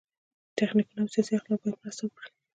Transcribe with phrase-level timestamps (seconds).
[0.57, 2.29] تخنیکونه او سیاسي اخلاق باید مرسته وکړي.